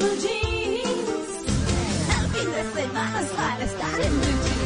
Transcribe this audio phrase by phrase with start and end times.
[0.00, 1.28] blue jeans.
[2.18, 4.60] El fin de semana es para estar en blue jeans.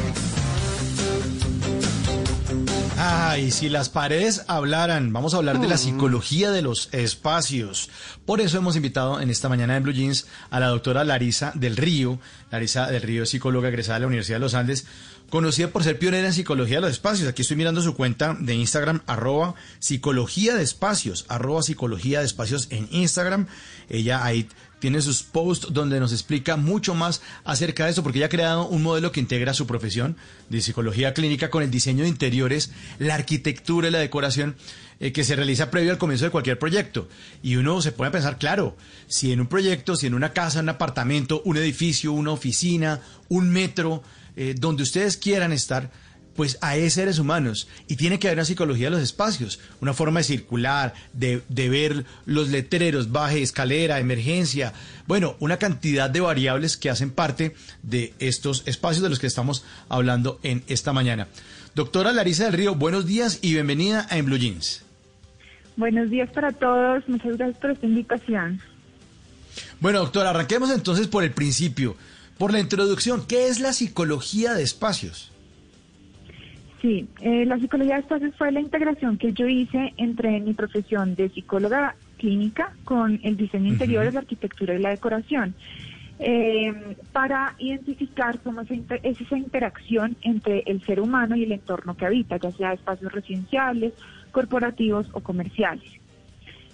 [2.96, 7.90] Ay, si las paredes hablaran, vamos a hablar de la psicología de los espacios.
[8.24, 11.76] Por eso hemos invitado en esta mañana en Blue Jeans a la doctora Larisa del
[11.76, 12.20] Río.
[12.52, 14.86] Larisa del Río es psicóloga egresada de la Universidad de los Andes,
[15.28, 17.28] conocida por ser pionera en psicología de los espacios.
[17.28, 22.68] Aquí estoy mirando su cuenta de Instagram, arroba psicología de espacios, arroba psicología de espacios
[22.70, 23.48] en Instagram.
[23.90, 24.48] Ella ahí
[24.84, 28.68] tiene sus posts donde nos explica mucho más acerca de eso, porque ella ha creado
[28.68, 30.14] un modelo que integra su profesión
[30.50, 34.56] de psicología clínica con el diseño de interiores, la arquitectura y la decoración
[35.00, 37.08] eh, que se realiza previo al comienzo de cualquier proyecto.
[37.42, 40.68] Y uno se a pensar, claro, si en un proyecto, si en una casa, un
[40.68, 44.02] apartamento, un edificio, una oficina, un metro,
[44.36, 45.90] eh, donde ustedes quieran estar,
[46.34, 50.20] pues hay seres humanos y tiene que haber una psicología de los espacios, una forma
[50.20, 54.72] de circular, de, de ver los letreros, baje, escalera, emergencia,
[55.06, 59.64] bueno, una cantidad de variables que hacen parte de estos espacios de los que estamos
[59.88, 61.28] hablando en esta mañana.
[61.74, 64.84] Doctora Larisa del Río, buenos días y bienvenida a En Blue Jeans.
[65.76, 68.60] Buenos días para todos, muchas gracias por esta invitación.
[69.80, 71.96] Bueno, doctora, arranquemos entonces por el principio,
[72.38, 73.26] por la introducción.
[73.26, 75.30] ¿Qué es la psicología de espacios?
[76.84, 81.14] Sí, eh, la psicología de espacios fue la integración que yo hice entre mi profesión
[81.14, 85.54] de psicóloga clínica con el diseño interior, la arquitectura y la decoración,
[86.18, 86.74] eh,
[87.10, 88.70] para identificar cómo es,
[89.02, 93.10] es esa interacción entre el ser humano y el entorno que habita, ya sea espacios
[93.10, 93.94] residenciales,
[94.30, 95.90] corporativos o comerciales.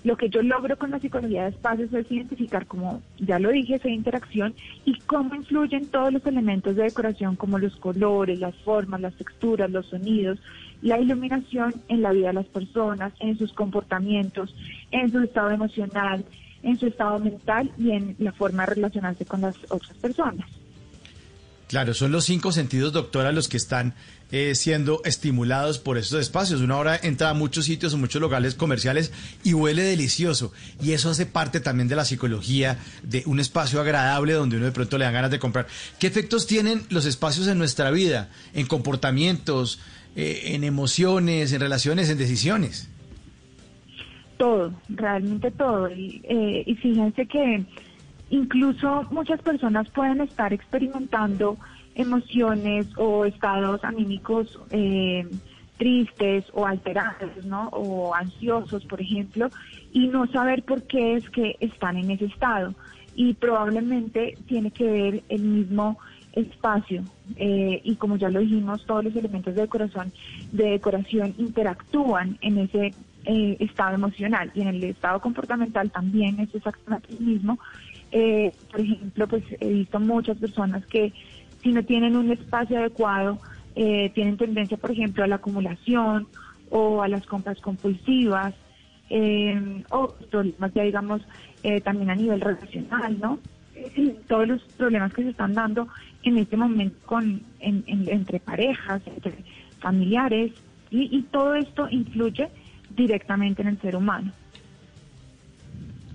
[0.02, 3.74] Lo que yo logro con la psicología de espacios es identificar, como ya lo dije,
[3.74, 9.00] esa interacción y cómo influyen todos los elementos de decoración como los colores, las formas,
[9.00, 10.38] las texturas, los sonidos,
[10.80, 14.54] la iluminación en la vida de las personas, en sus comportamientos,
[14.90, 16.24] en su estado emocional,
[16.62, 20.59] en su estado mental y en la forma de relacionarse con las otras personas.
[21.70, 23.94] Claro, son los cinco sentidos, doctora, los que están
[24.32, 26.62] eh, siendo estimulados por estos espacios.
[26.62, 29.12] Una hora entra a muchos sitios, a muchos locales comerciales
[29.44, 30.52] y huele delicioso.
[30.82, 34.72] Y eso hace parte también de la psicología, de un espacio agradable donde uno de
[34.72, 35.68] pronto le dan ganas de comprar.
[36.00, 39.78] ¿Qué efectos tienen los espacios en nuestra vida, en comportamientos,
[40.16, 42.88] eh, en emociones, en relaciones, en decisiones?
[44.38, 45.88] Todo, realmente todo.
[45.88, 47.64] Y, eh, y fíjense que
[48.30, 51.58] incluso muchas personas pueden estar experimentando
[51.94, 55.28] emociones o estados anímicos eh,
[55.76, 57.68] tristes o alterados, ¿no?
[57.68, 59.48] O ansiosos, por ejemplo,
[59.92, 62.74] y no saber por qué es que están en ese estado.
[63.14, 65.98] Y probablemente tiene que ver el mismo
[66.32, 67.02] espacio
[67.36, 70.12] eh, y como ya lo dijimos todos los elementos de decoración
[70.52, 76.54] de decoración interactúan en ese eh, estado emocional y en el estado comportamental también es
[76.54, 77.58] exactamente el mismo
[78.12, 81.12] eh, por ejemplo pues he visto muchas personas que
[81.62, 83.40] si no tienen un espacio adecuado
[83.74, 86.28] eh, tienen tendencia por ejemplo a la acumulación
[86.70, 88.54] o a las compras compulsivas
[89.10, 91.22] eh, o problemas ya digamos
[91.62, 93.38] eh, también a nivel relacional no
[94.28, 95.88] todos los problemas que se están dando
[96.22, 99.44] en este momento con en- entre parejas, entre
[99.80, 100.52] familiares,
[100.90, 102.48] y, y todo esto influye
[102.90, 104.32] directamente en el ser humano.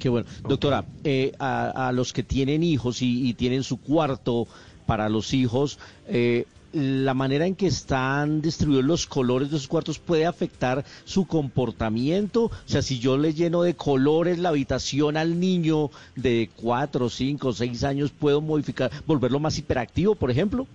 [0.06, 0.28] Qué bueno.
[0.48, 4.48] Doctora, eh, a, los que tienen hijos y, y tienen su cuarto
[4.86, 9.98] para los hijos, eh, la manera en que están distribuidos los colores de sus cuartos
[9.98, 12.44] puede afectar su comportamiento.
[12.44, 17.52] O sea, si yo le lleno de colores la habitación al niño de cuatro, cinco,
[17.52, 20.68] seis años, puedo modificar, volverlo más hiperactivo, por ejemplo.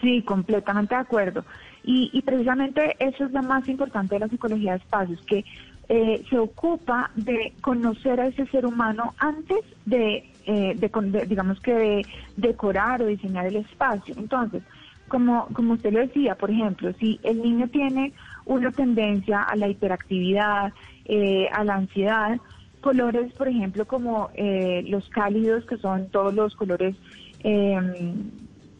[0.00, 1.44] Sí, completamente de acuerdo.
[1.82, 5.44] Y, y precisamente eso es lo más importante de la psicología de espacios, que
[5.92, 11.74] eh, se ocupa de conocer a ese ser humano antes de, eh, de digamos que
[11.74, 12.06] de
[12.36, 14.14] decorar o diseñar el espacio.
[14.16, 14.62] Entonces,
[15.08, 18.12] como, como usted lo decía, por ejemplo, si el niño tiene
[18.46, 20.72] una tendencia a la hiperactividad,
[21.06, 22.38] eh, a la ansiedad,
[22.80, 26.94] colores, por ejemplo, como eh, los cálidos, que son todos los colores
[27.42, 28.14] eh,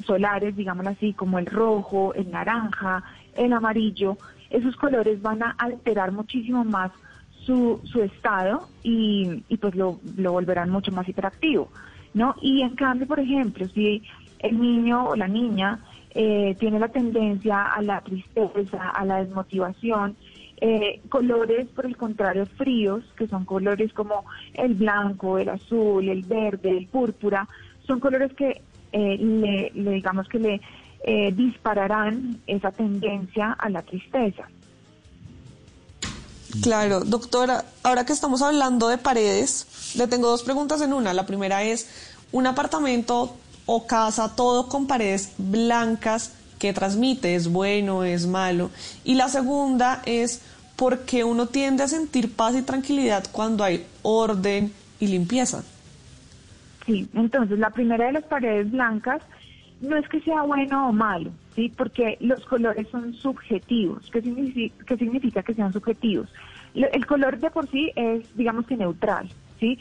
[0.06, 3.02] solares, digámoslo así, como el rojo, el naranja,
[3.36, 4.16] el amarillo,
[4.50, 6.90] esos colores van a alterar muchísimo más
[7.44, 11.68] su, su estado y, y pues lo, lo volverán mucho más hiperactivo,
[12.14, 12.34] ¿no?
[12.42, 14.02] Y en cambio, por ejemplo, si
[14.40, 15.80] el niño o la niña
[16.14, 20.16] eh, tiene la tendencia a la tristeza, a la desmotivación,
[20.60, 24.24] eh, colores, por el contrario, fríos, que son colores como
[24.54, 27.48] el blanco, el azul, el verde, el púrpura,
[27.86, 28.60] son colores que
[28.92, 30.60] eh, le, le digamos que le
[31.02, 34.44] eh, dispararán esa tendencia a la tristeza.
[36.62, 41.14] Claro, doctora, ahora que estamos hablando de paredes, le tengo dos preguntas en una.
[41.14, 41.88] La primera es,
[42.32, 43.36] ¿un apartamento
[43.66, 48.70] o casa todo con paredes blancas que transmite es bueno, es malo?
[49.04, 50.42] Y la segunda es,
[50.76, 55.62] ¿por qué uno tiende a sentir paz y tranquilidad cuando hay orden y limpieza?
[56.84, 59.22] Sí, entonces la primera de las paredes blancas
[59.80, 61.72] no es que sea bueno o malo, ¿sí?
[61.76, 64.10] Porque los colores son subjetivos.
[64.10, 66.32] ¿Qué significa, qué significa que sean subjetivos?
[66.74, 69.28] El color de por sí es, digamos que neutral,
[69.58, 69.78] ¿sí?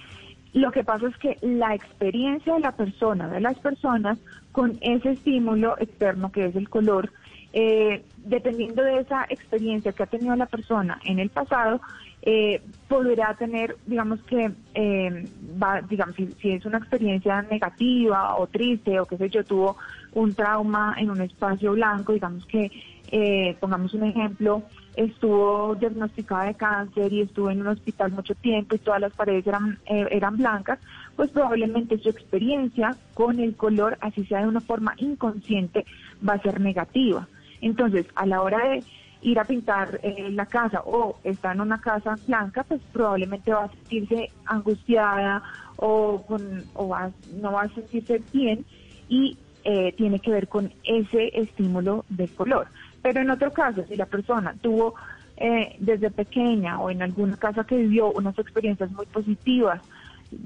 [0.54, 4.18] Lo que pasa es que la experiencia de la persona, de las personas,
[4.52, 7.12] con ese estímulo externo que es el color,
[7.54, 11.82] eh, dependiendo de esa experiencia que ha tenido la persona en el pasado,
[12.22, 15.28] eh, podrá tener, digamos que, eh,
[15.62, 19.78] va, digamos, si, si, es una experiencia negativa o triste o qué sé yo, tuvo
[20.14, 22.72] un trauma en un espacio blanco, digamos que,
[23.12, 24.64] eh, pongamos un ejemplo,
[24.96, 29.48] estuvo diagnosticada de cáncer y estuvo en un hospital mucho tiempo y todas las paredes
[29.48, 30.80] eran, eh, eran blancas,
[31.16, 35.86] pues probablemente su experiencia con el color, así sea de una forma inconsciente,
[36.28, 37.28] va a ser negativa.
[37.62, 38.84] Entonces, a la hora de
[39.22, 43.66] ir a pintar eh, la casa o está en una casa blanca, pues probablemente va
[43.66, 45.44] a sentirse angustiada
[45.76, 47.12] o, con, o va,
[47.42, 48.66] no va a sentirse bien
[49.10, 52.68] y eh, tiene que ver con ese estímulo del color.
[53.02, 54.96] Pero en otro caso, si la persona tuvo
[55.38, 59.82] eh, desde pequeña o en alguna casa que vivió unas experiencias muy positivas,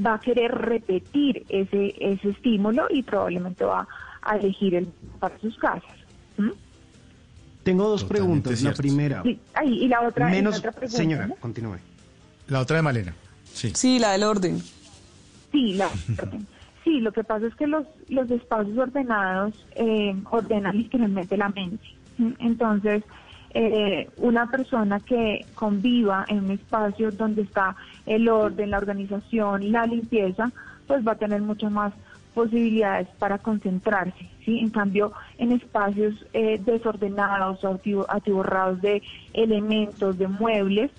[0.04, 3.88] va a querer repetir ese, ese estímulo y probablemente va
[4.22, 4.88] a elegir el
[5.20, 5.94] para sus casas.
[7.64, 8.62] Tengo dos preguntas.
[8.62, 9.24] La primera.
[9.24, 10.28] Sí, y la otra.
[10.30, 11.36] Menos, otra pregunta, señora, ¿no?
[11.36, 11.78] continúe.
[12.48, 13.14] La otra de Malena.
[13.54, 13.72] Sí.
[13.74, 14.62] Sí, la del orden.
[15.52, 15.88] Sí, la
[16.18, 16.48] orden.
[16.84, 21.86] Sí, lo que pasa es que los, los espacios ordenados eh, ordenan literalmente la mente.
[22.40, 23.04] Entonces,
[23.54, 27.76] eh, una persona que conviva en un espacio donde está
[28.06, 30.52] el orden, la organización, la limpieza,
[30.88, 31.94] pues va a tener mucho más
[32.34, 34.60] posibilidades para concentrarse, ¿sí?
[34.60, 39.02] En cambio, en espacios eh, desordenados o atibo- atiborrados de
[39.34, 40.92] elementos, de muebles,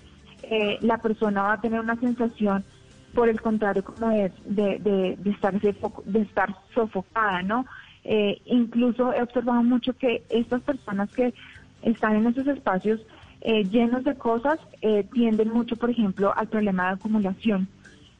[0.42, 2.66] eh, la persona va a tener una sensación,
[3.14, 5.76] por el contrario, como de, de, de, de estarse
[6.06, 7.66] de estar sofocada, ¿no?
[8.04, 11.34] Eh, incluso he observado mucho que estas personas que
[11.82, 13.00] están en esos espacios
[13.42, 17.68] eh, llenos de cosas eh, tienden mucho, por ejemplo, al problema de acumulación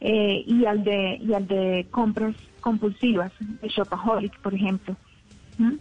[0.01, 3.31] eh, y al de y al de compras compulsivas,
[3.61, 4.97] de shopaholic, por ejemplo.
[5.59, 5.75] ¿Mm?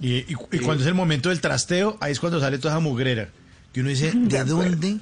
[0.00, 2.80] Y, y- y cuando es el momento del trasteo, ahí es cuando sale toda esa
[2.80, 3.28] mugrera.
[3.72, 4.98] Que uno dice, ¿de dónde?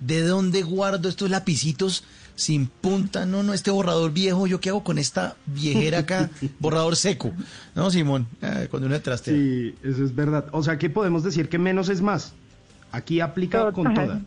[0.00, 2.04] ¿De dónde guardo estos lapicitos
[2.34, 3.26] sin punta?
[3.26, 6.30] No, no, este borrador viejo, ¿yo qué hago con esta viejera acá?
[6.60, 7.32] borrador seco.
[7.74, 8.26] ¿No, Simón?
[8.42, 9.34] Ah, cuando uno trastea.
[9.34, 10.46] Sí, eso es verdad.
[10.52, 12.32] O sea que podemos decir que menos es más.
[12.92, 14.20] Aquí aplica con toda.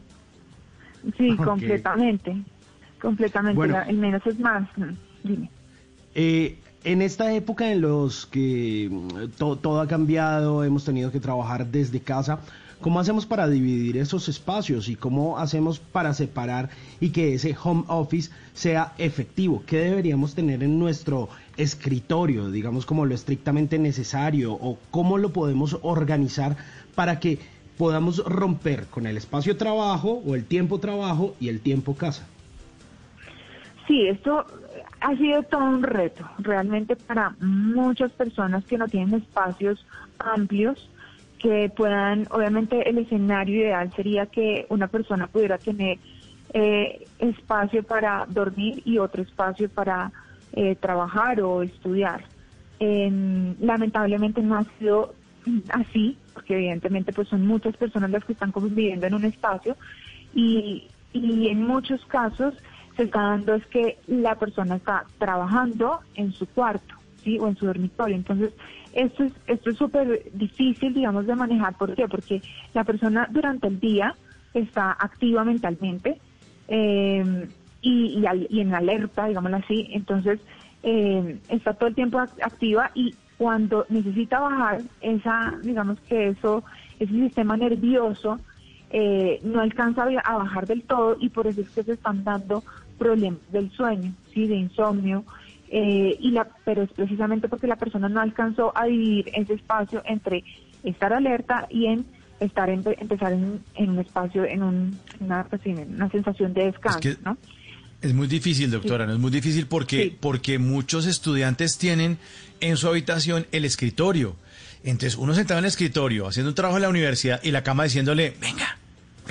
[1.17, 2.35] Sí, completamente.
[3.01, 3.55] Completamente.
[3.55, 3.73] Bueno.
[3.73, 4.67] La- el menos es más.
[5.23, 5.49] Dime.
[6.15, 11.19] Eh, en esta época en los que mm, to- todo ha cambiado, hemos tenido que
[11.19, 12.39] trabajar desde casa,
[12.81, 16.69] ¿cómo hacemos para dividir esos espacios y cómo hacemos para separar
[16.99, 19.63] y que ese home office sea efectivo?
[19.67, 25.77] ¿Qué deberíamos tener en nuestro escritorio, digamos como lo estrictamente necesario o cómo lo podemos
[25.83, 26.57] organizar
[26.95, 27.37] para que
[27.77, 32.27] podamos romper con el espacio trabajo o el tiempo trabajo y el tiempo casa?
[33.87, 34.45] Sí, esto
[35.01, 39.85] ha sido todo un reto, realmente para muchas personas que no tienen espacios
[40.19, 40.89] amplios,
[41.39, 45.97] que puedan, obviamente el escenario ideal sería que una persona pudiera tener
[46.53, 50.11] eh, espacio para dormir y otro espacio para
[50.53, 52.23] eh, trabajar o estudiar.
[52.79, 55.15] Em, lamentablemente no ha sido
[55.69, 59.75] así, porque evidentemente pues son muchas personas las que están conviviendo en un espacio
[60.35, 62.53] y, y en muchos casos
[62.95, 67.39] se está dando es que la persona está trabajando en su cuarto, ¿sí?
[67.39, 68.15] O en su dormitorio.
[68.15, 68.53] Entonces,
[68.93, 71.77] esto es esto es súper difícil, digamos, de manejar.
[71.77, 72.07] ¿Por qué?
[72.07, 72.41] Porque
[72.73, 74.15] la persona durante el día
[74.53, 76.21] está activa mentalmente
[76.67, 77.49] eh,
[77.81, 79.87] y, al- y en alerta, digámoslo así.
[79.91, 80.39] Entonces,
[80.83, 86.63] eh, está todo el tiempo act- activa y cuando necesita bajar esa, digamos que eso,
[86.99, 88.39] ese sistema nervioso,
[88.91, 92.63] eh, no alcanza a bajar del todo y por eso es que se están dando
[92.97, 95.23] problemas del sueño, sí, de insomnio,
[95.69, 100.01] eh, y la, pero es precisamente porque la persona no alcanzó a dividir ese espacio
[100.05, 100.43] entre
[100.83, 102.05] estar alerta y en
[102.41, 106.53] estar en, empezar en, en un espacio, en un, una, pues, sí, en una sensación
[106.53, 107.37] de descanso, que- ¿no?
[108.01, 109.13] Es muy difícil, doctora, ¿no?
[109.13, 110.17] Es muy difícil porque, Sí.
[110.19, 112.17] porque muchos estudiantes tienen
[112.59, 114.35] en su habitación el escritorio.
[114.83, 117.83] Entonces, uno sentado en el escritorio, haciendo un trabajo en la universidad y la cama
[117.83, 118.79] diciéndole, venga,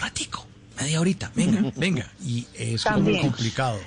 [0.01, 0.47] ratico,
[0.81, 2.07] media horita, venga, venga.
[2.25, 3.23] Y es como También.
[3.23, 3.79] complicado.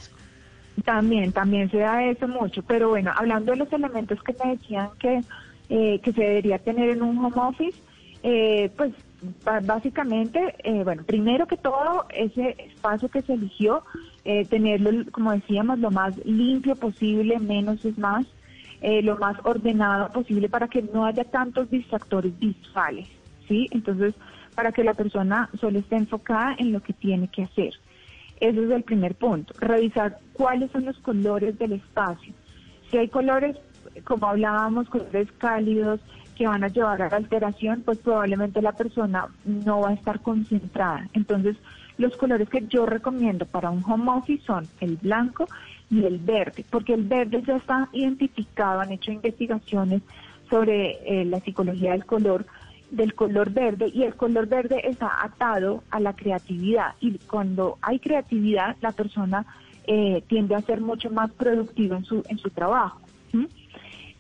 [0.85, 4.89] También, también se da eso mucho, pero bueno, hablando de los elementos que me decían
[4.99, 5.21] que,
[5.69, 7.77] eh, que se debería tener en un home office,
[8.23, 8.91] eh, pues
[9.63, 13.83] básicamente, eh, bueno, primero que todo, ese espacio que se eligió,
[14.25, 18.25] eh, tenerlo, como decíamos, lo más limpio posible, menos es más,
[18.81, 23.07] eh, lo más ordenado posible para que no haya tantos distractores visuales,
[23.47, 23.67] ¿sí?
[23.71, 24.13] Entonces,
[24.55, 27.73] para que la persona solo esté enfocada en lo que tiene que hacer.
[28.39, 29.53] Ese es el primer punto.
[29.59, 32.33] Revisar cuáles son los colores del espacio.
[32.89, 33.57] Si hay colores,
[34.03, 35.99] como hablábamos, colores cálidos
[36.35, 40.19] que van a llevar a la alteración, pues probablemente la persona no va a estar
[40.21, 41.07] concentrada.
[41.13, 41.55] Entonces,
[41.97, 45.47] los colores que yo recomiendo para un home office son el blanco
[45.89, 50.01] y el verde, porque el verde ya está identificado, han hecho investigaciones
[50.49, 52.45] sobre eh, la psicología del color
[52.93, 57.99] del color verde y el color verde está atado a la creatividad y cuando hay
[57.99, 59.45] creatividad la persona
[59.85, 63.01] eh, tiende a ser mucho más productiva en su en su trabajo.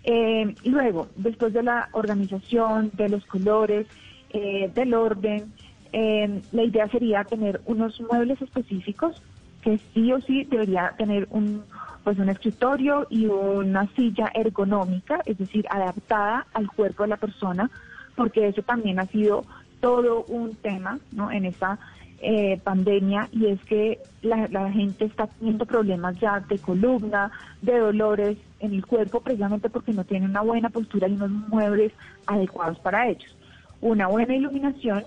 [0.03, 3.87] Eh, luego después de la organización de los colores
[4.31, 5.53] eh, del orden
[5.93, 9.21] eh, la idea sería tener unos muebles específicos
[9.61, 11.63] que sí o sí debería tener un
[12.03, 17.69] pues un escritorio y una silla ergonómica, es decir, adaptada al cuerpo de la persona,
[18.15, 19.43] porque eso también ha sido
[19.79, 21.31] todo un tema ¿no?
[21.31, 21.79] en esta
[22.19, 27.77] eh, pandemia y es que la, la gente está teniendo problemas ya de columna, de
[27.77, 31.91] dolores en el cuerpo, precisamente porque no tienen una buena postura y unos muebles
[32.25, 33.35] adecuados para ellos.
[33.81, 35.03] Una buena iluminación,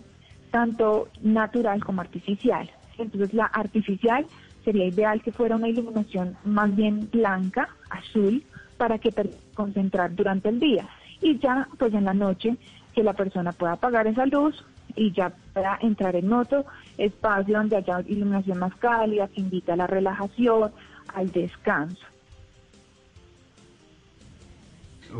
[0.50, 2.70] tanto natural como artificial.
[2.98, 4.26] Entonces la artificial
[4.62, 8.42] sería ideal que fuera una iluminación más bien blanca, azul,
[8.76, 9.10] para que
[9.54, 10.86] concentrar durante el día.
[11.22, 12.56] Y ya, pues en la noche,
[12.96, 14.64] que la persona pueda apagar esa luz
[14.96, 16.64] y ya pueda entrar en otro
[16.96, 20.72] espacio donde haya iluminación más cálida, que invita a la relajación,
[21.14, 22.00] al descanso.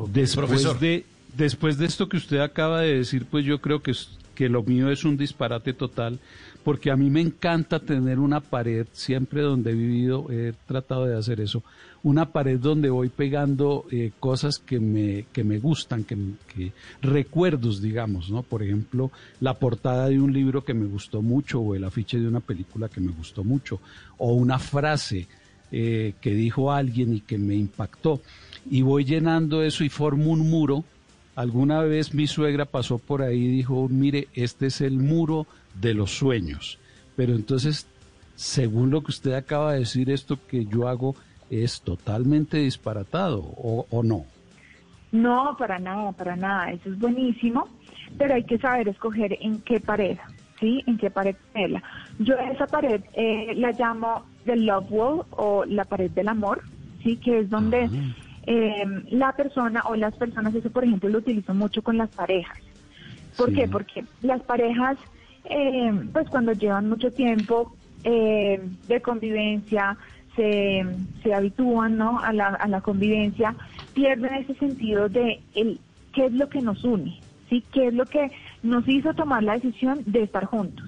[0.09, 0.79] Después Profesor.
[0.79, 1.05] de,
[1.37, 3.93] después de esto que usted acaba de decir, pues yo creo que,
[4.35, 6.19] que lo mío es un disparate total,
[6.67, 11.17] porque a mí me encanta tener una pared, siempre donde he vivido he tratado de
[11.17, 11.63] hacer eso,
[12.03, 16.19] una pared donde voy pegando eh, cosas que me, que me gustan, que,
[16.53, 18.43] que recuerdos, digamos, ¿no?
[18.43, 22.27] Por ejemplo, la portada de un libro que me gustó mucho, o el afiche de
[22.27, 23.79] una película que me gustó mucho,
[24.19, 25.29] o una frase
[25.71, 28.23] eh, que dijo alguien y que me impactó.
[28.69, 30.83] Y voy llenando eso y formo un muro.
[31.37, 35.47] Alguna vez mi suegra pasó por ahí y dijo, mire, este es el muro
[35.81, 36.79] de los sueños.
[37.15, 37.87] Pero entonces,
[38.35, 41.15] según lo que usted acaba de decir, esto que yo hago
[41.51, 44.25] es totalmente disparatado, ¿o, o no?
[45.13, 46.73] No, para nada, para nada.
[46.73, 47.69] Eso es buenísimo,
[48.19, 50.19] pero hay que saber escoger en qué pared,
[50.59, 50.83] ¿sí?
[50.87, 51.83] En qué pared ponerla.
[52.19, 56.63] Yo esa pared eh, la llamo the love wall o la pared del amor,
[57.03, 57.17] ¿sí?
[57.17, 57.89] Que es donde
[58.47, 62.57] eh, la persona o las personas, eso por ejemplo lo utilizo mucho con las parejas.
[63.37, 63.57] ¿Por Sí.
[63.57, 63.69] qué?
[63.69, 64.97] Porque las parejas,
[65.45, 69.97] eh, pues cuando llevan mucho tiempo eh, de convivencia,
[70.37, 70.85] se,
[71.23, 72.21] se habitúan ¿no?
[72.21, 73.57] a, la, a la convivencia,
[73.95, 75.81] pierden ese sentido de el,
[76.13, 77.65] qué es lo que nos une, ¿sí?
[77.73, 78.31] qué es lo que
[78.63, 80.85] nos hizo tomar la decisión de estar juntos.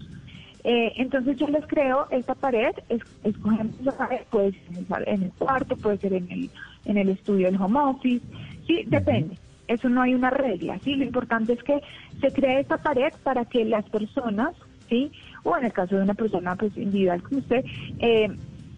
[0.64, 4.86] Eh, entonces yo les creo esta pared, es, escogemos la pared, puede ser en el,
[4.88, 6.50] sal- en el cuarto, puede ser en el,
[6.88, 8.24] en el estudio del home office,
[8.66, 9.38] sí, depende.
[9.68, 10.96] Eso no hay una regla, sí.
[10.96, 11.80] Lo importante es que
[12.20, 14.54] se cree esta pared para que las personas,
[14.88, 15.12] sí,
[15.44, 17.64] o en el caso de una persona pues individual como usted,
[18.00, 18.28] eh,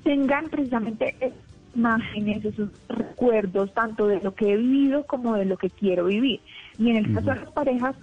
[0.02, 1.14] tengan precisamente
[1.74, 6.40] imágenes, esos recuerdos, tanto de lo que he vivido como de lo que quiero vivir.
[6.78, 7.96] Y en el caso de las parejas,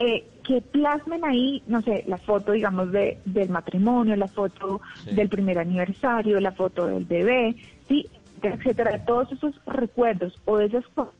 [0.00, 4.80] eh, que plasmen ahí, no sé, la foto, digamos, de, del matrimonio, la foto
[5.10, 7.54] del primer aniversario, la foto del bebé,
[7.88, 8.08] sí,
[8.48, 11.14] etcétera, de todos esos recuerdos o de esas cosas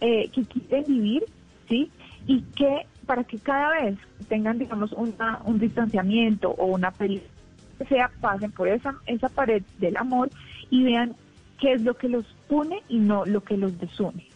[0.00, 1.24] eh, que quieren vivir,
[1.68, 1.90] sí,
[2.26, 7.20] y que para que cada vez tengan, digamos, una, un distanciamiento o una pelea,
[7.88, 10.30] sea, pasen por esa, esa pared del amor
[10.70, 11.14] y vean
[11.60, 14.26] qué es lo que los une y no lo que los desune.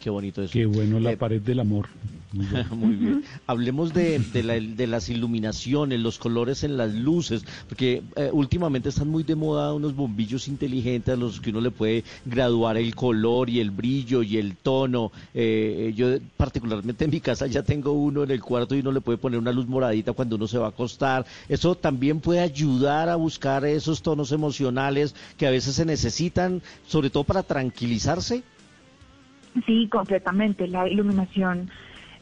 [0.00, 0.52] Qué bonito eso.
[0.52, 1.88] Qué bueno la Eh, pared del amor.
[2.70, 3.22] Muy bien.
[3.46, 8.88] Hablemos de, de, la- de las iluminaciones, los colores en las luces, porque eh, últimamente
[8.90, 12.94] están muy de moda unos bombillos inteligentes a los que uno le puede graduar el
[12.94, 15.12] color y el brillo y el tono.
[15.34, 19.00] Eh, yo particularmente en mi casa ya tengo uno en el cuarto y uno le
[19.00, 21.24] puede poner una luz moradita cuando uno se va a acostar.
[21.48, 27.10] Eso también puede ayudar a buscar esos tonos emocionales que a veces se necesitan, sobre
[27.10, 28.42] todo para tranquilizarse.
[29.64, 30.66] Sí, completamente.
[30.68, 31.70] La iluminación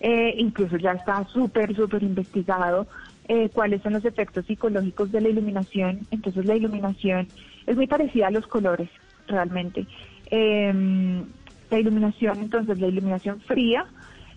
[0.00, 2.86] eh, incluso ya está súper, súper investigado
[3.28, 6.00] eh, cuáles son los efectos psicológicos de la iluminación.
[6.10, 7.28] Entonces la iluminación
[7.66, 8.88] es muy parecida a los colores,
[9.26, 9.86] realmente.
[10.30, 11.24] Em,
[11.70, 13.86] la iluminación, entonces la iluminación fría,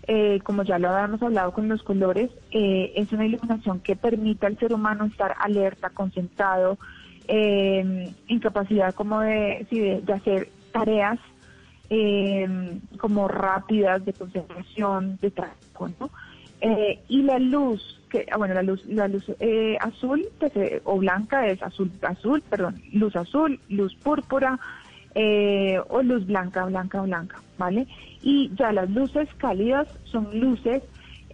[0.08, 4.46] eh, como ya lo habíamos hablado con los colores, eh, es una iluminación que permite
[4.46, 6.78] al ser humano estar alerta, concentrado,
[7.28, 11.20] eh, en capacidad como de, de, de hacer tareas
[11.90, 16.10] eh, como rápidas, de concentración, de trabajo, ¿no?
[16.60, 20.82] Eh, y la luz, que ah, bueno, la luz, la luz eh, azul pues, eh,
[20.86, 24.60] o blanca es azul, azul, perdón, luz azul, luz púrpura
[25.14, 27.88] eh, o luz blanca, blanca, blanca, ¿vale?
[28.22, 30.84] Y ya las luces cálidas son luces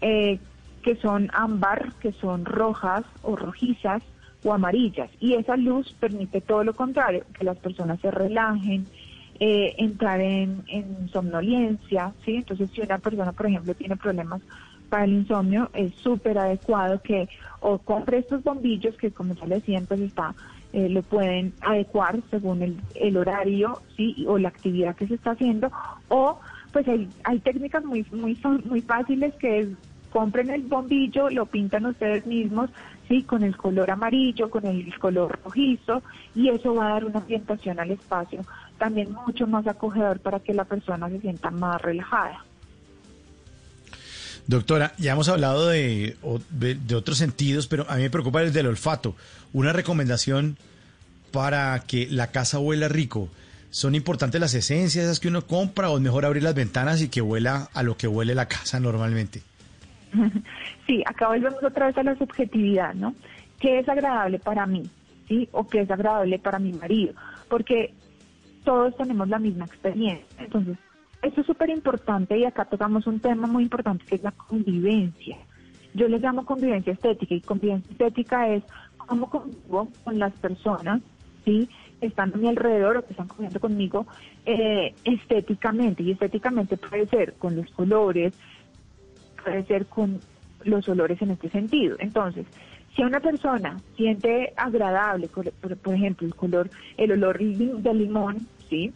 [0.01, 0.39] eh,
[0.81, 4.03] que son ámbar, que son rojas o rojizas
[4.43, 5.09] o amarillas.
[5.19, 8.85] Y esa luz permite todo lo contrario, que las personas se relajen,
[9.39, 12.35] eh, entrar en, en somnolencia, ¿sí?
[12.35, 14.41] Entonces, si una persona, por ejemplo, tiene problemas
[14.89, 17.27] para el insomnio, es súper adecuado que
[17.61, 20.35] o compre estos bombillos que, como ya le decían, pues está,
[20.71, 24.25] eh, lo pueden adecuar según el, el horario, ¿sí?
[24.27, 25.71] O la actividad que se está haciendo,
[26.09, 26.39] o
[26.71, 29.67] pues hay, hay técnicas muy, muy, muy fáciles que es
[30.13, 32.69] compren el bombillo, lo pintan ustedes mismos,
[33.07, 36.03] sí, con el color amarillo, con el color rojizo,
[36.35, 38.41] y eso va a dar una ambientación al espacio
[38.83, 42.43] también mucho más acogedor para que la persona se sienta más relajada.
[44.45, 46.17] Doctora, ya hemos hablado de,
[46.51, 49.15] de otros sentidos, pero a mí me preocupa el del olfato.
[49.53, 50.57] Una recomendación
[51.31, 53.29] para que la casa huela rico.
[53.69, 57.07] ¿Son importantes las esencias esas que uno compra o es mejor abrir las ventanas y
[57.07, 59.43] que huela a lo que huele la casa normalmente?
[60.85, 63.15] Sí, acá volvemos otra vez a la subjetividad, ¿no?
[63.61, 64.83] ¿Qué es agradable para mí?
[65.29, 65.47] ¿Sí?
[65.53, 67.13] ¿O qué es agradable para mi marido?
[67.47, 67.93] Porque
[68.63, 70.25] todos tenemos la misma experiencia.
[70.39, 70.77] Entonces,
[71.21, 75.37] esto es súper importante y acá tocamos un tema muy importante que es la convivencia.
[75.93, 78.63] Yo le llamo convivencia estética y convivencia estética es
[78.97, 81.01] cómo convivo con las personas,
[81.45, 81.69] ¿sí?
[81.99, 84.05] que están a mi alrededor o que están conviviendo conmigo
[84.45, 86.03] eh, estéticamente.
[86.03, 88.33] Y estéticamente puede ser con los colores,
[89.43, 90.19] puede ser con
[90.65, 91.95] los olores en este sentido.
[91.99, 92.45] Entonces,
[92.95, 98.93] si una persona siente agradable, por, ejemplo, el color, el olor li- de limón, ¿sí?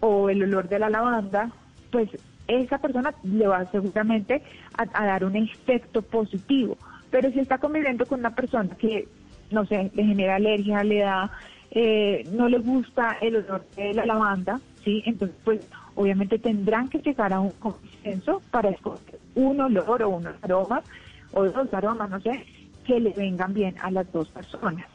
[0.00, 1.52] O el olor de la lavanda,
[1.90, 2.08] pues
[2.46, 4.42] esa persona le va seguramente
[4.74, 6.78] a, a dar un efecto positivo.
[7.10, 9.08] Pero si está conviviendo con una persona que,
[9.50, 11.30] no sé, le genera alergia, le da,
[11.70, 15.02] eh, no le gusta el olor de la lavanda, ¿sí?
[15.06, 15.60] Entonces, pues
[15.94, 20.84] obviamente tendrán que llegar a un consenso para escoger un olor o unos aromas,
[21.32, 22.44] o dos aromas, no sé,
[22.88, 24.86] que le vengan bien a las dos personas.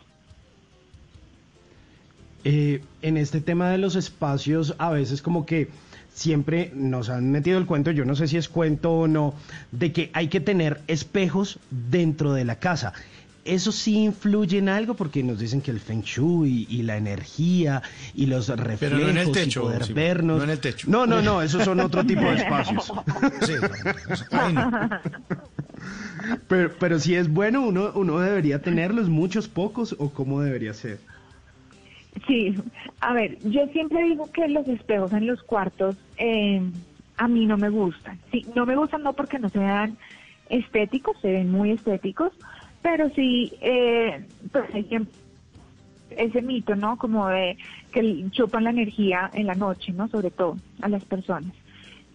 [2.44, 5.70] Eh, en este tema de los espacios, a veces como que
[6.14, 9.36] siempre nos han metido el cuento, yo no sé si es cuento o no,
[9.72, 12.94] de que hay que tener espejos dentro de la casa.
[13.46, 17.84] Eso sí influye en algo porque nos dicen que el feng shui y, la energía
[18.16, 20.38] y los reflejos Pero no en el y techo, poder sí, vernos.
[20.38, 20.88] no en el techo.
[20.90, 22.92] No, no, no, esos son otro tipo de espacios.
[23.42, 23.54] Sí,
[24.32, 24.90] ay, no.
[26.48, 31.00] Pero, pero si es bueno, uno, uno debería tenerlos, muchos, pocos, o cómo debería ser.
[32.28, 32.56] Sí,
[33.00, 36.62] a ver, yo siempre digo que los espejos en los cuartos eh,
[37.18, 38.20] a mí no me gustan.
[38.32, 39.98] Sí, no me gustan no porque no se vean
[40.50, 42.32] estéticos, se ven muy estéticos,
[42.82, 45.08] pero sí, eh, pues hay que-
[46.12, 46.98] ese mito, ¿no?
[46.98, 47.58] Como de
[47.92, 50.08] que chupan la energía en la noche, ¿no?
[50.10, 51.54] Sobre todo a las personas.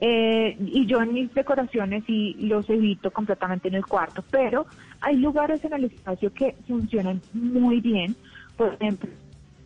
[0.01, 4.67] Eh, y yo en mis decoraciones sí los evito completamente en el cuarto, pero
[5.01, 8.15] hay lugares en el espacio que funcionan muy bien,
[8.57, 9.11] por ejemplo,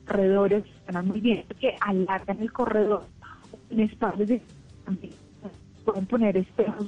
[0.06, 3.04] corredores funcionan muy bien, que alargan el corredor,
[3.70, 4.40] en espacios de
[5.84, 6.86] pueden poner espejos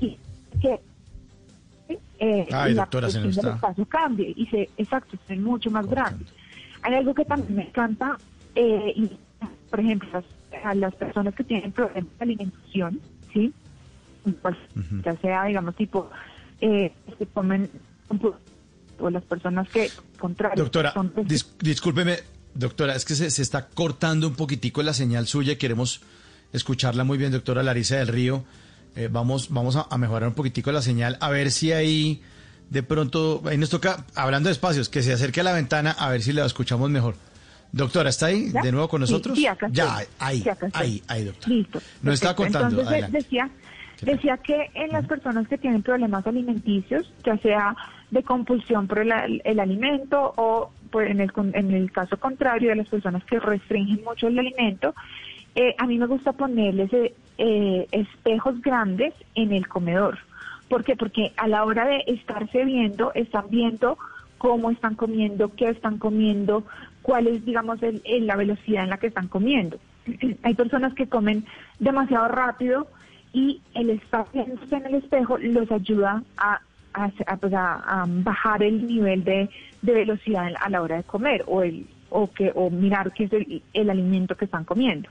[0.00, 0.16] y
[0.60, 0.80] que
[2.18, 5.70] eh, Ay, la doctora, se del está- espacio cambie y se, exacto, se ven mucho
[5.70, 6.24] más grande.
[6.82, 8.18] Hay algo que también me encanta,
[8.54, 9.10] eh, y,
[9.70, 10.24] por ejemplo, las,
[10.64, 13.00] a las personas que tienen problemas de alimentación,
[13.32, 13.52] ¿sí?
[14.42, 14.56] Pues,
[15.04, 16.10] Ya sea, digamos, tipo,
[16.60, 17.70] eh, que comen,
[18.98, 22.18] o las personas que, contrario, Doctora, son dis- discúlpeme,
[22.54, 25.56] doctora, es que se, se está cortando un poquitico la señal suya.
[25.56, 26.02] Queremos
[26.52, 28.44] escucharla muy bien, doctora Larisa del Río.
[28.96, 32.20] Eh, vamos vamos a, a mejorar un poquitico la señal, a ver si ahí
[32.68, 36.08] de pronto, ahí nos toca, hablando de espacios, que se acerque a la ventana a
[36.10, 37.14] ver si la escuchamos mejor.
[37.72, 38.62] Doctora, ¿está ahí ¿Ya?
[38.62, 39.38] de nuevo con Sí, nosotros?
[39.38, 41.54] sí, acá ya, ahí, Sí, acá ahí, ahí, doctora.
[41.54, 41.80] Listo.
[42.02, 43.18] Nos está contando, Entonces adelante.
[43.18, 43.50] decía,
[44.02, 47.76] decía que en las personas que tienen problemas alimenticios, ya sea
[48.10, 52.76] de compulsión por el, el alimento o por en, el, en el caso contrario de
[52.76, 54.94] las personas que restringen mucho el alimento,
[55.54, 60.18] eh, a mí me gusta ponerles eh, eh, espejos grandes en el comedor.
[60.68, 60.96] ¿Por qué?
[60.96, 63.98] Porque a la hora de estarse viendo, están viendo
[64.38, 66.64] cómo están comiendo, qué están comiendo,
[67.10, 69.80] cuál es, digamos, el, el- la velocidad en la que están comiendo.
[70.44, 71.44] Hay personas que comen
[71.80, 72.86] demasiado rápido
[73.32, 73.90] y el
[74.32, 76.22] viéndose en el espejo los ayuda
[77.40, 79.50] pues, a- a bajar el nivel de,
[79.82, 83.32] de velocidad a la hora de comer o el o que o mirar qué es
[83.32, 85.08] el, alimento que están comiendo.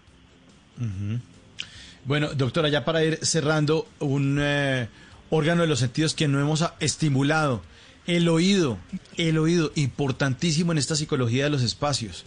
[2.06, 4.88] Bueno, doctora, ya para ir cerrando, un eh,
[5.30, 7.62] órgano de los sentidos que no hemos estimulado,
[8.10, 8.80] el oído,
[9.17, 12.26] el oído, importantísimo en esta psicología de los espacios.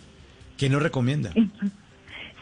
[0.57, 1.33] ¿Qué nos recomienda?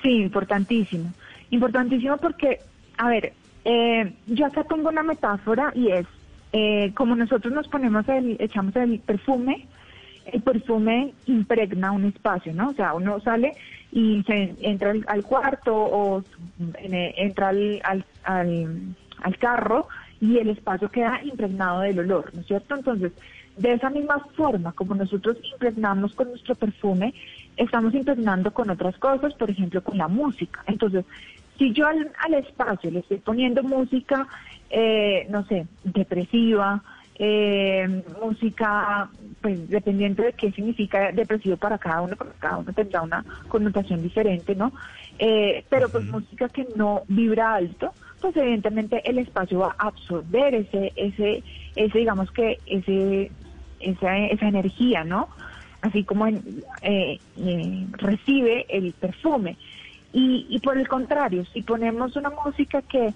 [0.02, 1.10] Sí, importantísimo.
[1.48, 2.58] Importantísimo porque,
[2.98, 3.32] a ver,
[3.64, 6.06] eh, yo acá tengo una metáfora y es,
[6.52, 9.66] eh, como nosotros nos ponemos el, echamos el perfume,
[10.26, 12.68] el perfume impregna un espacio, ¿no?
[12.68, 13.54] O sea, uno sale
[13.90, 16.22] y se entra al, cuarto o
[16.78, 17.80] eh, entra al,
[18.22, 19.88] al, al carro
[20.20, 22.74] y el espacio queda impregnado del olor, ¿no es cierto?
[22.74, 23.12] Entonces,
[23.56, 27.14] de esa misma forma, como nosotros impregnamos con nuestro perfume,
[27.56, 30.62] estamos impregnando con otras cosas, por ejemplo, con la música.
[30.66, 31.04] Entonces,
[31.58, 34.28] si yo al, al espacio le estoy poniendo música,
[34.70, 36.82] eh, no sé, depresiva,
[37.22, 39.10] eh, música,
[39.42, 44.02] pues dependiendo de qué significa depresivo para cada uno, porque cada uno tendrá una connotación
[44.02, 44.72] diferente, ¿no?
[45.18, 50.54] Eh, pero pues música que no vibra alto, pues evidentemente el espacio va a absorber
[50.54, 51.42] ese, ese,
[51.74, 53.32] ese digamos que ese,
[53.80, 55.28] esa, esa energía, ¿no?
[55.82, 59.58] Así como en- eh, eh, recibe el perfume.
[60.12, 63.14] Y, y por el contrario, si ponemos una música que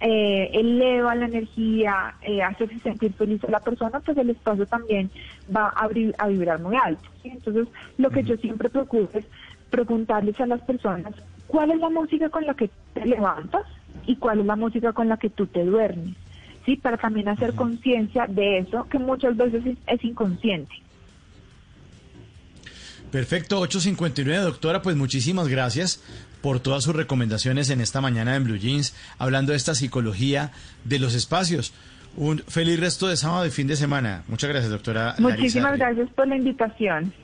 [0.00, 5.10] eh, eleva la energía, eh, hace sentir feliz a la persona, pues el espacio también
[5.54, 7.08] va a, abrir- a vibrar muy alto.
[7.22, 7.30] ¿sí?
[7.30, 9.24] Entonces, lo que yo siempre procuro es
[9.70, 11.14] preguntarles a las personas
[11.46, 13.62] cuál es la música con la que te levantas
[14.06, 16.14] y cuál es la música con la que tú te duermes,
[16.66, 16.76] ¿sí?
[16.76, 20.74] Para también hacer conciencia de eso que muchas veces es, es inconsciente.
[23.10, 26.02] Perfecto, 859, doctora, pues muchísimas gracias
[26.40, 30.50] por todas sus recomendaciones en esta mañana en Blue Jeans, hablando de esta psicología
[30.84, 31.72] de los espacios.
[32.16, 34.24] Un feliz resto de sábado y fin de semana.
[34.28, 35.14] Muchas gracias, doctora.
[35.18, 37.14] Muchísimas gracias por la invitación.